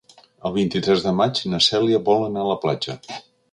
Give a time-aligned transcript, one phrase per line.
[0.49, 2.99] El vint-i-tres de maig na Cèlia vol anar a la platja.